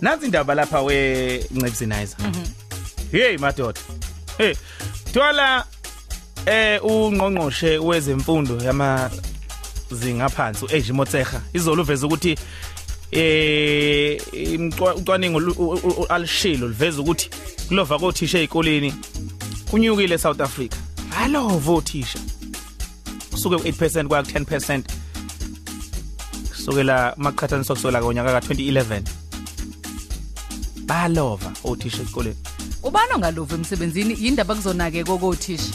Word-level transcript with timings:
nansi 0.00 0.26
indaba 0.26 0.54
lapha 0.54 0.82
wencebisinizer 0.82 2.16
hey 3.12 3.38
madoda. 3.38 3.80
Hey 4.38 4.54
twala 5.12 5.66
eh 6.46 6.84
ungqongqoshe 6.84 7.78
wezemfundo 7.78 8.64
yama 8.64 9.10
zinga 9.90 10.28
phansi 10.28 10.64
uAge 10.64 10.92
Motsega 10.92 11.40
izolo 11.52 11.82
uveza 11.82 12.06
ukuthi 12.06 12.38
eh 13.12 14.20
ucwaningo 14.96 15.40
alishilo 16.08 16.68
liveza 16.68 17.00
ukuthi 17.02 17.30
kulova 17.68 17.98
kothisha 17.98 18.38
ezikoleni 18.38 18.94
kunyukile 19.70 20.18
South 20.18 20.40
Africa. 20.40 20.76
Alova 21.18 21.72
othisha. 21.72 22.18
Kusuke 23.30 23.56
ku8% 23.56 24.06
kwa 24.06 24.22
10% 24.22 24.82
kusukela 26.48 27.14
maqhathaniswa 27.16 27.76
kusukela 27.76 28.02
ngonyaka 28.02 28.38
ka2011 28.38 29.25
balova 30.86 31.50
othisha 31.64 32.02
ezikoleni 32.02 32.36
ubani 32.82 33.12
ongalova 33.14 33.54
emsebenzini? 33.54 34.14
Yindaba 34.20 34.54
kuzonake 34.54 35.04
kokothisha 35.04 35.72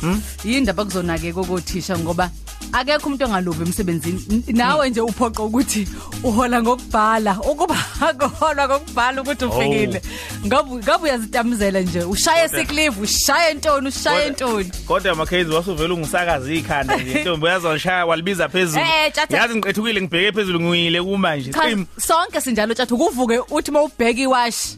Hmm? 0.00 0.20
yindaba 0.44 0.84
kuzonake 0.84 1.32
kokothisha 1.32 1.98
ngoba 1.98 2.30
akekho 2.72 3.06
umuntu 3.08 3.24
ongalova 3.24 3.62
emsebenzini. 3.64 4.20
N- 4.30 4.56
nawe 4.56 4.90
nje 4.90 5.00
uphoqa 5.00 5.42
ukuthi 5.42 5.88
uhola 6.24 6.62
ngokubhala. 6.62 7.38
Ukuba 7.50 7.76
akuholwa 8.00 8.68
ngokubhala 8.68 9.22
ukuthi 9.22 9.44
ufikile. 9.44 10.02
Ngabe 10.46 10.70
ngabe 10.74 11.04
uyazitamuzela 11.04 11.80
nje. 11.80 12.02
Ushaye 12.04 12.48
sick 12.48 12.72
leave 12.72 13.00
ushaye 13.00 13.54
ntoni 13.54 13.88
ushaye 13.88 14.30
ntoni? 14.30 14.70
kodwa 14.86 15.14
makhenzi 15.14 15.52
wasuvela 15.54 15.94
ungisakaza 15.94 16.52
ikhanda 16.54 16.96
nje. 16.96 17.12
Intombi 17.18 17.46
yazonshaya 17.46 18.06
walibiza 18.06 18.48
phezulu. 18.48 18.84
Eh, 18.84 19.12
Tjatha. 19.12 19.36
yazi 19.36 19.54
ngiqethukile 19.54 20.00
ngibheke 20.02 20.32
phezulu 20.32 20.60
nguyile 20.60 21.02
kuma 21.02 21.36
nje 21.36 21.52
cha 21.52 21.60
Qim. 21.60 21.86
sonke 22.00 22.40
sinjalo 22.40 22.74
tjathu 22.74 22.98
kuvuke 22.98 23.38
uthi 23.50 23.70
mawubheka 23.70 24.20
iwash 24.20 24.76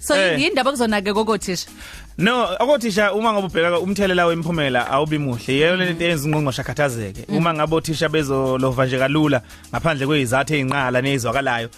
so 0.00 0.16
Eh. 0.16 0.40
yindaba 0.40 0.70
kuzonake 0.70 1.12
kokothisha 1.12 1.66
no 2.20 2.44
akothisha 2.46 3.12
uma 3.14 3.32
ngabe 3.32 3.46
ubheka 3.46 3.80
umthelela 3.80 4.26
wemiphumela 4.26 4.90
awubi 4.90 5.18
muhle. 5.18 5.54
Yeyo 5.54 5.76
lento 5.76 6.04
yenza 6.04 6.28
ingqongqosha 6.28 6.62
khathazeke 6.62 7.24
uma 7.28 7.54
ngabe 7.54 7.74
othisha 7.76 8.08
bezolova 8.08 8.86
nje 8.86 8.98
kalula 8.98 9.42
ngaphandle 9.72 10.06
kwezizathu 10.06 10.54
ezinqala 10.54 11.00
nezwakalayo 11.00 11.68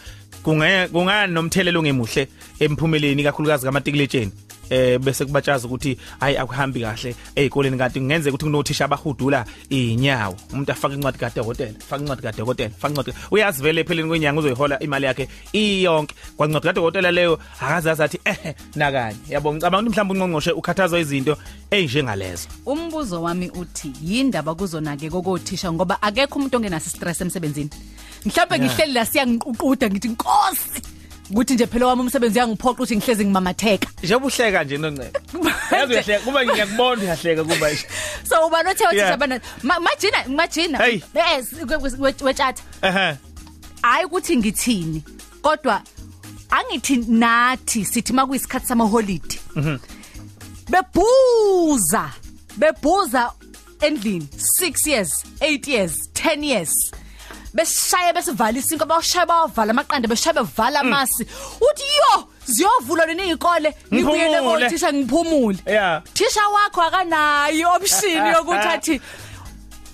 kungaye 0.42 0.88
kungani 0.88 1.32
nomthelela 1.32 1.78
ongemuhle 1.78 2.28
emphumeleni 2.60 3.22
kakhulukazi 3.22 3.66
kamatikiletsheni 3.66 4.32
eh 4.70 4.98
bese 4.98 5.24
kubatshaza 5.24 5.66
ukuthi 5.66 5.98
hayi 6.20 6.36
akuhambi 6.36 6.80
kahle 6.80 7.14
ezikoleni 7.36 7.78
kanti 7.78 8.00
kungenzeka 8.00 8.34
ukuthi 8.34 8.44
kunothisha 8.44 8.84
abahudula 8.84 9.44
inyawo 9.70 10.36
umuntu 10.52 10.72
afaka 10.72 10.94
incwadi 10.94 11.18
kadokotela 11.18 11.78
faka 11.88 12.02
incwadi 12.02 12.22
kadokotela 12.22 12.70
faka 12.70 12.88
incwadi 12.88 13.12
uyazi 13.30 13.62
vele 13.62 13.80
epheleni 13.80 14.08
kwenyanga 14.08 14.40
uzoyihola 14.40 14.78
imali 14.78 15.06
yakhe 15.06 15.28
iyonke. 15.52 16.14
Kwancwadi 16.36 16.66
kadokotela 16.66 17.10
leyo 17.10 17.38
akazazi 17.60 18.02
athi 18.02 18.20
eh 18.24 18.54
nakanye. 18.74 19.16
Yabo 19.28 19.54
ngicabanga 19.54 19.88
ukuthi 19.88 20.00
mhlawumbe 20.00 20.14
ungqongqoshe 20.14 20.52
ukhathazwa 20.52 21.00
izinto 21.00 21.36
ezinjengalezo 21.70 22.48
umbuzo 22.66 23.22
wami 23.22 23.50
uthi 23.50 23.92
yindaba 24.02 24.54
kuzonake 24.54 25.10
kokothisha 25.10 25.72
ngoba 25.72 26.02
akekho 26.02 26.38
umuntu 26.38 26.56
ongenaso 26.56 26.90
stress 26.90 27.20
emsebenzini? 27.20 27.70
Mhlawumbe 28.24 28.58
ngihleli 28.58 28.92
la 28.92 29.06
siyangiququda 29.06 29.90
ngithi 29.90 30.08
inkosi 30.08 30.91
ukuthi 31.32 31.54
nje 31.54 31.66
phela 31.66 31.86
wami 31.86 32.00
umsebenzi 32.02 32.38
uyangiphoqa 32.38 32.70
ukuthi 32.72 32.96
ngihlezi 32.96 33.24
ngimamatheka. 33.24 33.88
Njengoba 34.02 34.26
uhleka 34.26 34.64
nje. 34.64 34.78
Noncebe 34.78 35.18
yazi 35.72 35.92
uyahleka 35.92 36.24
kuba 36.24 36.44
ngiyakubona 36.46 37.02
uyahleka 37.02 37.44
kuba 37.44 37.70
nje. 37.70 37.86
So 38.28 38.46
uba 38.46 38.62
nothe 38.62 38.84
Yeah. 38.84 38.92
othisha 38.92 39.16
bana 39.16 39.40
ma- 39.62 39.80
majina 39.80 40.18
majina. 40.28 40.78
Hey. 40.78 41.00
eh 41.14 41.44
wethatha 42.24 42.62
ehe. 42.82 43.16
Hayi 43.82 44.04
ukuthi 44.04 44.36
ngithini 44.36 45.02
kodwa 45.42 45.82
angithi 46.50 46.96
nathi 46.96 47.84
sithi 47.84 48.12
makuyisikhathi 48.12 48.66
sama 48.66 48.84
holiday 48.84 49.38
bebhuza 50.70 52.10
bebhuza 52.56 53.32
endlini 53.80 54.28
6 54.60 54.86
years 54.90 55.24
8 55.40 55.68
years 55.70 56.08
10 56.14 56.44
years. 56.44 56.92
Besishaya 57.54 58.12
besivala 58.12 58.58
isinko 58.58 58.84
bawushaya 58.86 59.26
bawavala 59.26 59.70
amaqanda 59.70 60.08
beshaya 60.08 60.34
bevala 60.34 60.80
amasi. 60.80 61.24
Uthi 61.60 61.84
yo 62.00 62.28
ziyovulwa 62.46 63.06
nini 63.06 63.22
izikole 63.28 63.74
ngibuyele 63.92 64.40
kothisha 64.42 64.92
ngiphumule. 64.92 65.58
Thisha 66.14 66.48
wakho 66.48 66.82
akanayo 66.82 67.74
option 67.76 68.26
yokuthi 68.34 68.68
athi 68.68 69.00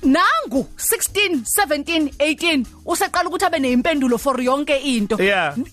nangu 0.02 0.66
16 0.76 1.42
17 1.58 2.08
18 2.18 2.64
useqala 2.86 3.28
ukuthi 3.28 3.44
abe 3.44 3.58
neimpendulo 3.58 4.18
for 4.18 4.41
yonke 4.41 4.76
into. 4.78 5.16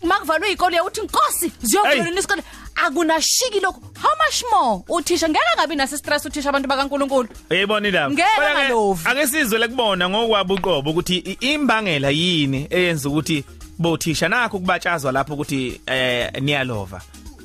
Makuvalwe 0.04 0.48
izikole 0.48 0.82
uthi 0.82 1.02
inkosi 1.02 1.52
ziyovula 1.62 2.04
nini 2.04 2.20
isikole. 2.20 2.44
Akunashiki 2.76 3.60
lokho 3.60 3.82
how 4.02 4.12
much 4.26 4.44
more 4.52 4.84
uthisha 4.90 5.30
ngeke 5.30 5.44
ngabi 5.58 5.76
nasi 5.76 5.98
stress 5.98 6.26
uthisha 6.26 6.50
abantu 6.50 6.68
bakaNkuluNkulu 6.70 7.30
Uyayibona 7.50 7.88
indaba. 7.88 8.14
Ngeke 8.14 8.28
Kodwa-ke, 8.36 8.54
ngalovi. 8.68 9.02
Ake 9.10 9.28
sizwe 9.28 9.60
lekubona 9.60 10.10
ngokwabo 10.10 10.54
uqobo 10.54 10.90
ukuthi 10.90 11.18
i- 11.18 11.54
imbangela 11.54 12.10
yini 12.10 12.68
eyenza 12.70 13.10
ukuthi 13.10 13.44
bothisha 13.80 14.30
nakho 14.30 14.60
kubatshazwa 14.60 15.12
lapho 15.12 15.34
ukuthi 15.34 15.82
eh 15.86 16.32
niyalova. 16.42 17.02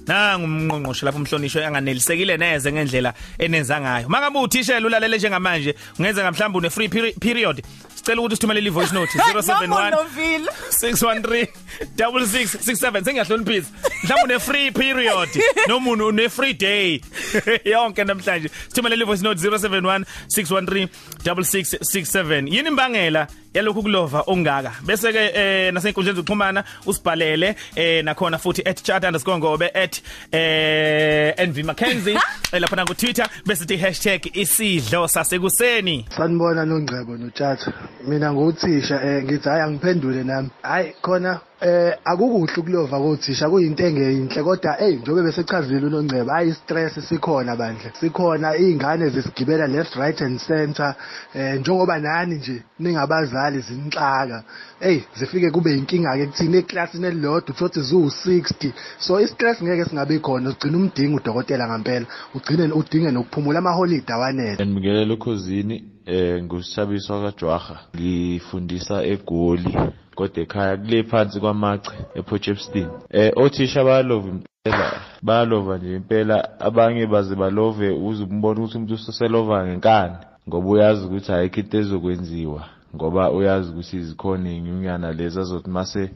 Nangu 0.06 0.44
umnqonqoshe 0.44 1.06
lapho 1.06 1.18
umhlonishwe 1.18 1.66
anganelisekile 1.66 2.36
neze 2.36 2.72
ngendlela 2.72 3.14
enenza 3.38 3.80
ngayo. 3.80 4.08
Mangabe 4.08 4.38
uthishela 4.38 4.86
ulalele 4.86 5.18
njengamanje 5.18 5.74
ungenza 5.98 6.30
mhlawumbe 6.32 6.58
une 6.58 6.70
free 6.70 6.88
peri- 6.88 7.12
period. 7.20 7.62
Sicela 8.10 8.22
ukuthi 8.22 8.32
usithumele 8.34 8.60
i 8.60 8.70
voice 8.70 8.92
note 8.92 9.10
071 9.18 9.90
Novile 9.90 10.48
613 10.70 11.46
6667 11.96 13.04
sengiyahloniphisa 13.04 13.68
mhlawumbe 14.04 14.34
une 14.34 14.40
free 14.40 14.70
period 14.70 15.28
noma 15.68 15.90
une- 15.92 16.02
une 16.02 16.28
free 16.28 16.52
day. 16.54 17.00
Yonke 17.64 18.04
namhlanje. 18.04 18.50
Sithumele 18.68 18.96
le 18.96 19.04
voice 19.04 19.22
note 19.22 19.38
071 19.40 20.04
613 20.28 20.88
6667 21.22 22.48
yini 22.48 22.68
imbangela 22.68 23.26
yalokhu 23.54 23.82
kulova 23.82 24.24
ongaka 24.26 24.72
bese 24.86 25.12
ke 25.12 25.22
eh 25.34 25.72
nasenkundleni 25.72 26.16
zokuxhumana 26.16 26.64
usibhalele 26.86 27.56
eh 27.76 28.04
nakhona 28.04 28.38
futhi 28.38 28.62
@chat_ngobe 28.62 29.70
eh 30.32 31.34
NV 31.48 31.64
Mackenzie 31.64 32.18
eh, 32.52 32.60
lapha 32.60 32.76
na 32.76 32.84
ku 32.84 32.94
Twitter 32.94 33.26
bese 33.46 33.66
ti 33.66 33.76
hashtag 33.76 34.36
isidlo 34.36 35.08
sasekuseni 35.08 36.06
Sanibona 36.16 36.64
nongcebo 36.64 37.16
notshatha. 37.16 37.72
Mina 38.06 38.32
nguthisha 38.32 39.02
eh 39.02 39.24
ngithi 39.24 39.48
hayi 39.48 39.62
angiphendule 39.62 40.24
nami. 40.24 40.50
Hayi 40.62 40.94
khona 41.02 41.40
eh 41.60 41.94
akukuhle 42.04 42.52
ukulova 42.56 42.98
kothisha 42.98 43.50
kuyinto 43.50 43.84
engeyinhle 43.86 44.42
kodwa 44.42 44.72
hey 44.78 44.96
njobe 44.96 45.22
bese 45.22 45.44
chazile 45.44 45.86
unongcebo 45.86 46.30
hayi 46.30 46.52
stress 46.54 47.08
sikhona 47.08 47.56
bandle. 47.56 47.92
Sikhona 48.00 48.56
izingane 48.56 49.08
zesigibela 49.08 49.66
left 49.66 49.94
right 49.96 50.22
and 50.22 50.40
center 50.40 50.94
eh 51.34 51.60
njengoba 51.60 51.98
nani 51.98 52.34
nje 52.34 52.62
ningabazali 52.78 53.60
zinixaka. 53.60 54.44
Hey 54.80 55.00
zifike 55.16 55.50
kube 55.50 55.76
inkinga 55.76 56.16
ke 56.16 56.26
kuthini 56.26 56.56
eclassini 56.56 57.06
elilodwa 57.06 57.54
uthothi 57.54 57.80
zu 57.80 57.98
60. 58.06 58.72
So 58.98 59.20
istress 59.20 59.62
ngeke 59.62 59.84
singabe 59.84 60.18
khona 60.18 60.50
ugcina 60.50 60.76
umdinga 60.76 61.16
udokotela 61.16 61.68
ngempela. 61.68 62.06
Ugcine 62.34 62.72
udinge 62.72 63.10
nokuphumula 63.10 63.58
ama 63.58 63.72
holiday 63.72 64.16
awanele. 64.16 64.66
Ngibingelela 64.66 65.14
ukhosini 65.14 65.84
eh 66.06 66.42
ngusishabiswa 66.42 67.22
kaJwaha 67.22 67.78
ngifundisa 67.96 69.04
eGoli 69.04 69.78
kodwa 70.20 70.42
ekhaya 70.42 70.76
kule 70.76 71.02
phansi 71.10 71.40
kwamache 71.40 71.90
ePotchefstroom 72.18 72.90
eh 73.10 73.32
othisha 73.36 73.84
bayalova 73.84 74.28
impela 74.28 75.00
bayalova 75.22 75.78
nje 75.78 75.96
impela. 75.96 76.60
Abanye 76.60 77.06
baze 77.06 77.34
balove 77.34 77.90
uze 77.90 78.24
umbone 78.24 78.60
ukuthi 78.60 78.76
umuntu 78.76 78.94
useselova 78.94 79.66
ngenkani 79.66 80.16
ngoba 80.48 80.68
uyazi 80.68 81.06
ukuthi 81.06 81.32
ayikho 81.32 81.60
into 81.60 81.78
ezokwenziwa 81.78 82.62
ngoba 82.94 83.30
uyazi 83.30 83.70
ukuthi 83.70 83.96
izikhona 83.96 84.50
inyunyana 84.50 85.12
lezi 85.12 85.40
azothi 85.40 85.70
mase 85.70 86.10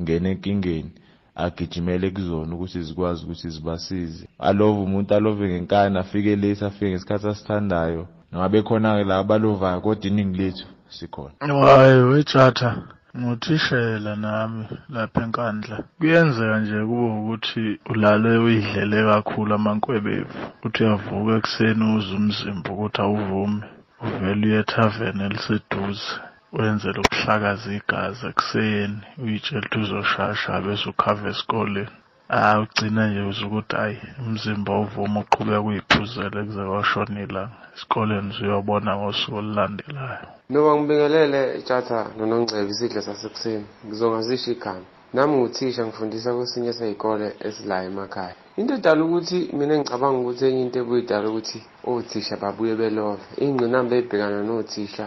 ngene 0.00 0.30
enkingeni 0.30 0.90
agijimele 1.34 2.10
kuzona 2.10 2.54
ukuthi 2.54 2.82
zikwazi 2.82 3.24
ukuthi 3.24 3.48
zibasize. 3.48 4.28
Alove 4.38 4.80
umuntu 4.80 5.14
alove 5.14 5.48
ngenkani 5.48 5.98
afike 5.98 6.36
late 6.36 6.64
afike 6.64 6.90
ngesikhathi 6.90 7.28
asithandayo. 7.28 8.06
Ngabe 8.34 8.62
khona 8.62 9.04
la 9.04 9.18
abalovayo 9.18 9.80
kodwa 9.80 10.06
iningi 10.06 10.38
lethu 10.38 10.66
sikhona. 10.88 11.34
Hayi 11.40 12.02
wethatha. 12.02 12.95
Ngothishela 13.20 14.12
nami 14.24 14.64
lapha 14.94 15.20
enkandla 15.26 15.76
kuyenzeka 15.98 16.56
nje 16.60 16.78
kube 16.88 17.06
ukuthi 17.18 17.64
ulale 17.92 18.30
uyidlele 18.44 18.98
kakhulu 19.08 19.50
amankwebeva 19.58 20.34
uthi 20.64 20.80
uyavuka 20.84 21.32
ekuseni 21.38 21.84
uze 21.96 22.12
umzimba 22.20 22.68
ukuthi 22.74 23.00
awuvume 23.04 23.62
uvele 24.04 24.44
uye 24.48 24.58
ethaveni 24.62 25.20
eliseduze 25.26 26.08
wenzele 26.56 26.98
ukuhlakaza 27.00 27.68
igazi 27.78 28.22
ekuseni 28.30 28.98
uyitshela 29.22 29.64
ukuthi 29.66 29.78
uzoshasha 29.84 30.52
bese 30.64 30.86
ukhava 30.92 31.26
esikoleni. 31.32 31.94
Ah 32.28 32.60
ugcina 32.62 33.02
nje 33.08 33.22
uze 33.30 33.42
ukuthi 33.46 33.76
hayi 33.76 33.98
umzimba 34.26 34.70
awuvuma 34.74 35.20
uqhubeka 35.20 35.60
uyiphuzele 35.68 36.38
kuze 36.46 36.62
kwashona 36.70 37.18
ilanga 37.26 37.56
esikoleni 37.74 38.32
uyobona 38.42 38.90
ngosuku 38.98 39.36
olulandelayo 39.40 40.26
Noma 40.50 40.72
ngibingelele 40.76 41.40
Tjatha 41.66 41.98
noNongcebo 42.16 42.70
isidlo 42.72 43.00
sasekuseni. 43.06 43.66
Ngizongazisho 43.86 44.50
igama. 44.54 44.86
nami 45.14 45.34
nguthisha 45.36 45.82
ngifundisa 45.86 46.34
kwesinye 46.36 46.72
sey'kole 46.78 47.28
esila 47.46 47.76
emakhaya 47.88 48.34
into 48.58 48.74
edala 48.78 49.00
ukuthi 49.06 49.38
mina 49.56 49.74
ngicabanga 49.78 50.18
ukuthi 50.20 50.44
enye 50.48 50.62
into 50.64 50.78
ebuye 50.82 51.00
idala 51.02 51.26
ukuthi 51.30 51.58
othisha 51.90 52.34
babuye 52.42 52.74
belove 52.80 53.24
iy'ngqinamba 53.42 53.94
ey'bhekana 53.96 54.38
nothisha 54.48 55.06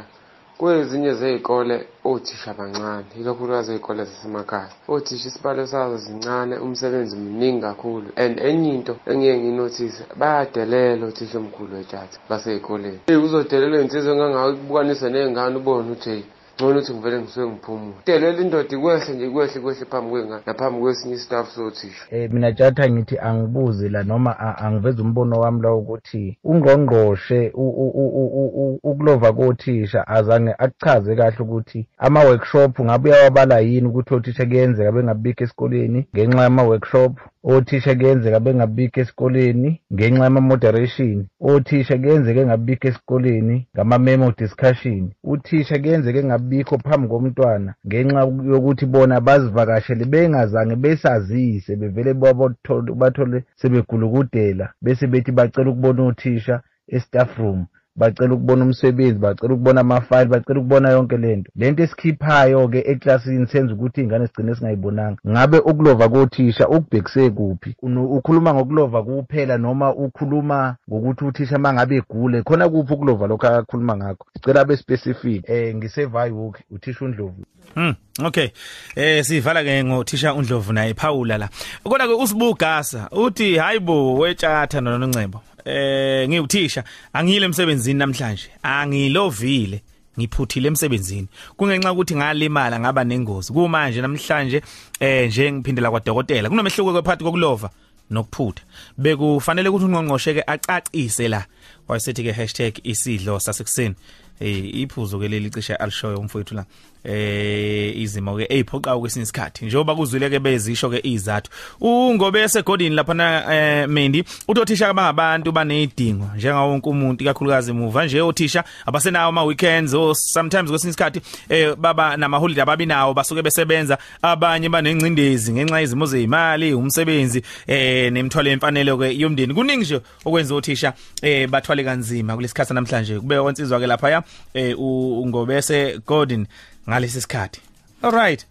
kwezinye 0.60 1.14
zey'kole 1.14 1.76
othisha 2.12 2.54
bancane 2.54 3.12
ikakhulukazi 3.22 3.72
ey'kole 3.74 4.04
zasemakhaya 4.10 4.70
othisha 4.94 5.28
isibalo 5.30 5.64
sazo 5.72 5.98
zincane 6.06 6.56
umsebenzi 6.66 7.16
mningi 7.16 7.62
kakhulu. 7.62 8.08
And 8.24 8.40
enye 8.40 8.70
into 8.76 8.94
engiye 9.12 9.38
nginothise 9.40 10.04
bayadelela 10.20 11.06
othisha 11.08 11.38
omkhulu 11.38 11.76
wetshatha 11.76 12.18
basey'koleni. 12.30 13.00
Eyi 13.08 13.20
uzodelela 13.26 13.76
iy'nsizwa 13.80 14.12
engangawe 14.14 14.52
kubukanise 14.60 15.08
ney'ngane 15.10 15.56
ubone 15.62 15.88
ukuthi 15.88 16.10
eyi 16.16 16.24
ngcono 16.60 16.80
ukuthi 16.80 16.94
ngivele 16.94 17.22
ngisuke 17.22 17.48
ngiphumule 17.48 17.96
delela 18.06 18.42
indoda 18.42 18.76
ikwehle 18.76 19.14
nje 19.16 19.26
ikwehle 19.28 19.60
ikwehle 19.60 19.86
phambi 19.86 20.10
kwengane 20.12 20.42
naphambi 20.46 20.80
kwesinye 20.82 21.16
isitafu 21.16 21.52
sothisha 21.52 22.06
Eh 22.12 22.32
mina 22.32 22.52
tjatha 22.54 22.90
ngithi 22.90 23.18
angibuzi 23.20 23.90
la 23.90 24.04
noma 24.04 24.40
a- 24.40 24.58
angiveza 24.58 25.02
umbono 25.04 25.40
wami 25.40 25.62
la 25.62 25.74
ukuthi 25.74 26.38
ungqongqoshe 26.44 27.52
u- 27.54 27.70
u- 27.70 27.92
u- 28.04 28.14
u- 28.22 28.32
u- 28.42 28.54
u- 28.74 28.80
ukulova 28.84 29.34
kothisha 29.34 30.08
azange 30.08 30.54
akuchaze 30.58 31.16
kahle 31.16 31.38
ukuthi 31.40 31.88
ama 31.98 32.20
workshop 32.24 32.80
ngabe 32.82 33.10
uyawabala 33.10 33.60
yini 33.60 33.88
ukuthi 33.88 34.14
othisha 34.14 34.46
kuyenzeka 34.46 34.92
bengabikho 34.92 35.44
esikoleni 35.44 36.08
ngenxa 36.16 36.42
yama 36.44 36.64
workshop 36.64 37.14
othisha 37.44 37.96
kuyenzeka 37.96 38.40
bengabikho 38.40 39.00
esikoleni 39.02 39.82
ngenxa 39.94 40.24
yama 40.24 40.42
moderation 40.42 41.26
othisha 41.40 41.98
kuyenzeka 41.98 42.40
engabikho 42.42 42.88
esikoleni 42.88 43.68
ngama 43.76 43.98
memo 44.00 44.32
discussion. 44.38 45.12
Uthisha 45.24 45.80
kuyenzeka 45.80 46.20
engabikho 46.20 46.78
phambi 46.78 47.08
komntwana 47.08 47.74
ngenxa 47.88 48.22
yokuthi 48.52 48.86
bona 48.86 49.22
bazivakashele 49.22 50.06
bengazange 50.06 50.76
besazise 50.76 51.76
bevele 51.76 52.14
babathole- 52.14 52.94
bathole 52.96 53.44
sebegulukudela 53.56 54.74
bese 54.82 55.08
bethi 55.08 55.32
bacela 55.32 55.70
ukubona 55.70 56.06
uthisha 56.06 56.62
e-staff 56.88 57.38
room. 57.38 57.66
Bacela 58.00 58.34
ukubona 58.34 58.66
umsebenzi 58.66 59.20
bacela 59.20 59.54
ukubona 59.54 59.82
amafayili 59.82 60.32
bacela 60.32 60.60
ukubona 60.60 60.90
yonke 60.90 61.18
lento 61.18 61.52
lento 61.56 61.84
esikhiphayo-ke 61.84 62.80
eklasini 62.92 63.48
senza 63.48 63.74
ukuthi 63.74 64.02
iy'ngane 64.02 64.26
zigcine 64.26 64.56
singayibonanga 64.56 65.18
ngabe 65.28 65.58
ukulova 65.60 66.10
kothisha 66.10 66.68
ukubhekise 66.68 67.30
kuphi? 67.30 67.76
Unu- 67.82 68.06
ukhuluma 68.18 68.54
ngokulova 68.54 69.04
kuphela 69.04 69.58
noma 69.58 69.96
ukhuluma 69.96 70.76
ngokuthi 70.90 71.26
uthisha 71.26 71.56
uma 71.58 71.74
ngabe 71.74 71.96
egule 71.96 72.44
khona 72.44 72.70
kuphi 72.70 72.94
ukulova 72.94 73.28
lokho 73.28 73.48
akakhuluma 73.48 73.98
ngakho? 73.98 74.26
Sicela 74.34 74.62
abe 74.62 74.78
specific. 74.78 75.50
Um 75.50 75.76
ngisevayiwoke 75.78 76.64
uthisha 76.72 77.06
undlovu. 77.06 77.44
Hmm 77.76 77.94
okay. 78.26 78.50
Eh 78.96 79.24
sivala 79.24 79.64
ke 79.64 79.84
ngothisha 79.84 80.34
uNdlovu 80.34 80.74
naye 80.74 80.94
Paula 80.94 81.38
la. 81.38 81.50
Kodwa 81.84 82.08
ke 82.08 82.14
usibugasa 82.14 83.10
uthi 83.12 83.58
hayibo 83.58 84.14
wetshatha 84.16 84.82
noNcebo 84.82 85.42
eh 85.70 86.30
ngiwuthisha 86.30 86.84
angiyile 87.14 87.46
emsebenzini 87.46 88.00
namhlanje. 88.00 88.50
Angilovile. 88.64 89.82
Ngiphuthile 90.20 90.68
emsebenzini. 90.68 91.28
Kungenxa 91.58 91.92
ukuthi 91.92 92.16
ngalimala 92.16 92.80
ngaba 92.80 93.04
nengozi. 93.04 93.54
Kumanje 93.54 94.02
namhlanje 94.02 94.62
eh 95.00 95.28
nje 95.28 95.52
ngiphindela 95.52 95.92
kwadokotela. 95.92 96.50
Kunomehluko 96.50 96.94
phakathi 96.94 97.24
kokulova 97.24 97.70
nokuphutha. 98.10 98.64
Bekufanele 98.98 99.70
ukuthi 99.70 99.86
ungqongqoshe 99.86 100.34
ke 100.34 100.44
acacise 100.48 101.28
la. 101.28 101.46
Wayesethi 101.88 102.24
ke 102.24 102.82
#isidlo 102.84 103.40
sasekuseni. 103.40 103.96
Eh 104.40 104.76
iphuzo 104.82 105.20
ke 105.20 105.28
leli 105.28 105.50
cishe 105.50 105.76
alishoyo 105.76 106.20
umfowethu 106.20 106.56
la. 106.56 106.66
Eh 107.04 107.98
izimo 107.98 108.38
ke 108.38 108.46
eziphoqa 108.50 108.98
kwesinye 108.98 109.24
isikhathi. 109.24 109.66
Njengoba 109.66 109.96
kuzwile 109.96 110.30
ke 110.30 110.40
bezisho 110.40 110.90
ke 110.90 111.00
izathu. 111.04 111.52
Ungobe 111.82 112.40
yasegodini 112.40 112.96
lapha 112.96 113.14
na 113.14 113.56
eh 113.56 113.88
Mendi 113.90 114.24
utothisha 114.48 114.90
abangabantu 114.90 115.52
banezidingo 115.52 116.30
njenga 116.36 116.62
wonke 116.62 116.90
umuntu 116.90 117.24
ikakhulukazi 117.24 117.74
muva 117.74 118.06
nje 118.06 118.22
othisha 118.22 118.64
abasenawo 118.86 119.30
ama 119.30 119.44
weekends 119.44 119.94
or 119.94 120.16
sometimes 120.16 120.70
kwesinye 120.70 120.90
isikhathi 120.90 121.22
eh 121.50 121.76
baba 121.76 122.18
nama 122.18 122.38
holiday 122.38 122.64
ababinawo 122.64 123.14
basuke 123.14 123.42
besebenza. 123.42 123.98
Abanye 124.22 124.70
banengcindezi 124.70 125.54
ngenxa 125.54 125.80
yezimo 125.80 126.06
zeimali 126.06 126.74
umsebenzi 126.74 127.44
eh 127.68 128.12
nemthwalo 128.12 128.50
yemfanelo 128.50 128.98
ke 128.98 129.20
yomndeni. 129.20 129.54
Kuningi 129.54 129.82
nje 129.82 130.02
okwenza 130.26 130.56
othisha 130.56 130.94
eh 131.22 131.48
bathwale 131.48 131.84
kanzima 131.84 132.36
kulesikhathi 132.36 132.74
namhlanje. 132.74 133.20
Kube 133.20 133.42
kwensizwa 133.42 133.80
ke 133.80 133.88
lapha 133.88 134.10
ya. 134.10 134.24
Eh 134.54 134.80
ungobese 134.80 136.00
Gordon 136.08 136.48
ngalesi 136.90 137.22
sikhathi 137.22 137.62
all 138.02 138.12
right 138.12 138.46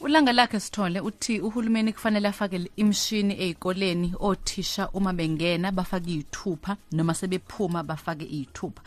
Ulanga 0.00 0.32
lakhe 0.32 0.60
sithole 0.60 1.00
uthi 1.00 1.40
uhulumeni 1.40 1.92
kufanele 1.92 2.28
afake 2.28 2.70
imishini 2.76 3.42
ezikoleni 3.42 4.14
othisha 4.20 4.88
uma 4.88 5.12
bengena 5.12 5.72
bafake 5.72 6.10
izithupha 6.10 6.76
noma 6.92 7.14
sebephuma 7.14 7.82
bafake 7.82 8.24
izithupha. 8.24 8.82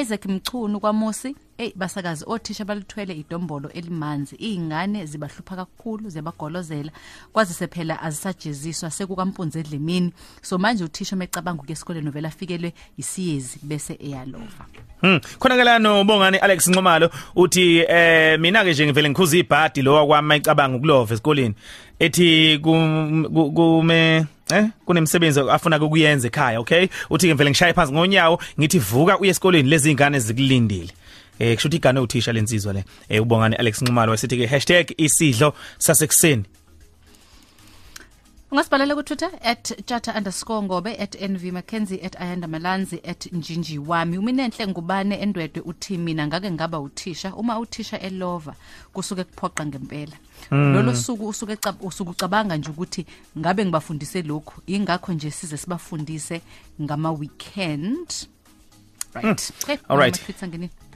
Isaac 0.00 0.26
Mchunu 0.26 0.80
kwaMosi 0.80 1.36
hey 1.56 1.72
basakazi 1.76 2.24
othisha 2.26 2.64
balithwele 2.64 3.14
idombolo 3.14 3.68
elimanzi. 3.72 4.36
Izingane 4.36 5.06
zibahlupha 5.06 5.56
kakhulu 5.56 6.10
ziyabagolozela 6.10 6.90
kwazise 7.32 7.66
phela 7.66 8.02
azisajeziswa 8.02 8.90
sekukampunze 8.90 9.60
edlemini 9.60 10.12
so 10.42 10.58
manje 10.58 10.84
uthisha 10.84 11.16
mecabanga 11.16 11.62
ukuya 11.62 11.72
esikoleni 11.72 12.04
novela 12.04 12.28
afikelwe 12.28 12.72
isiyezi 12.98 13.58
bese 13.62 13.98
eyalova. 14.00 14.64
Hmm 15.00 15.20
khona 15.38 15.56
ke 15.56 15.64
la 15.64 15.78
no 15.78 16.04
bongani 16.04 16.38
Alex 16.38 16.68
Nxumalo 16.68 17.10
uthi 17.36 17.84
eh 17.88 18.38
mina 18.40 18.64
ke 18.64 18.72
nje 18.72 18.86
ngivele 18.86 19.10
ngikhuza 19.10 19.36
ibhadi 19.36 19.82
lo 19.82 19.94
wakwama 19.94 20.36
icabanga 20.36 20.76
ukulova 20.76 21.14
esikoleni. 21.14 21.54
Ethi 21.98 22.58
kume 22.58 24.26
eh 24.52 24.66
kunemsebenzi 24.86 25.40
afuna 25.40 25.82
ukuyenza 25.82 26.28
ekhaya 26.28 26.60
okay? 26.60 26.88
Uthi 27.10 27.26
ke 27.26 27.34
ngivele 27.34 27.50
ngishaye 27.50 27.74
phansi 27.74 27.92
ngonyawo 27.92 28.40
ngithi 28.58 28.78
vuka 28.78 29.18
uye 29.18 29.30
esikoleni 29.30 29.68
lezi 29.68 29.90
ingane 29.90 30.18
zikulindile. 30.18 30.92
Eh 31.38 31.54
kusho 31.54 31.68
ukuthi 31.68 31.76
igane 31.76 32.00
uthisha 32.00 32.32
lensizwa 32.32 32.72
le. 32.72 32.84
Eh 33.08 33.22
ubongani 33.22 33.56
Alex 33.56 33.82
Nxumalo 33.82 34.10
wasithi 34.10 34.36
ke 34.36 34.94
#isidlo 34.96 35.54
sasekuseni. 35.78 36.44
Ungasibhalela 38.50 38.94
ku 38.94 39.02
Twitter 39.02 39.30
@chata_ngobe 39.86 40.94
@nvmackenzie 41.28 42.10
@ayanda 42.18 42.46
malanzi 42.46 43.02
@njinji 43.32 43.78
wami. 43.78 44.18
Uminenhle 44.18 44.66
ngubane 44.66 45.16
endwedwe 45.18 45.62
uthi 45.66 45.98
mina 45.98 46.26
ngake 46.26 46.50
ngaba 46.50 46.80
uthisha. 46.80 47.34
Uma 47.34 47.58
uthisha 47.58 48.00
elova 48.00 48.54
kusuke 48.92 49.24
kuphoqa 49.24 49.66
ngempela. 49.66 50.16
Lolo 50.50 50.94
suku 50.94 51.28
usuke 51.28 51.58
usuke 51.80 52.10
ucabanga 52.10 52.56
nje 52.56 52.70
ukuthi 52.70 53.06
ngabe 53.38 53.64
ngibafundise 53.64 54.22
lokhu. 54.22 54.62
Ingakho 54.66 55.12
nje 55.12 55.30
size 55.30 55.56
sibafundise 55.56 56.40
ngama 56.82 57.12
weekend 57.12 58.28
right. 59.14 59.50
Okay 59.62 59.78
All 59.88 59.98
right. 59.98 60.20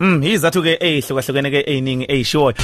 Mm 0.00 0.22
izathu 0.22 0.62
ke 0.62 0.78
ezihlukahlukene 0.80 1.50
ke 1.50 1.64
eziningi 1.66 2.06
ezishoyo 2.08 2.54